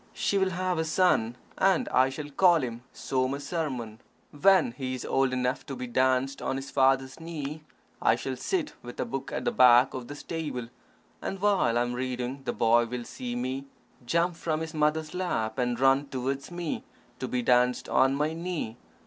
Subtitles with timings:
[0.15, 3.99] She will have a son, and I shall call him Somasarman.
[4.31, 7.61] When he is old enough to be danced on his father's knee,
[8.01, 10.69] I shall sit with a book at the back of the stable,
[11.21, 13.65] and while I am reading, the boy will see me,
[14.03, 16.83] jump from his mother's lap, and run towards me
[17.19, 18.77] to be danced on my knee.